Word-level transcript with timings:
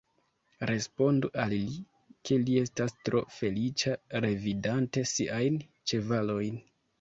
Respondu 0.69 1.29
al 1.43 1.51
li, 1.63 1.75
ke 2.29 2.37
li 2.45 2.55
estas 2.61 2.95
tro 3.09 3.21
feliĉa, 3.35 3.93
revidante 4.27 5.05
siajn 5.13 5.61
ĉevalojn. 5.93 6.59